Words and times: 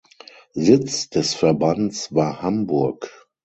Sitz 0.55 1.11
des 1.11 1.35
Verbands 1.35 2.11
war 2.11 2.41
Hamburg. 2.41 3.27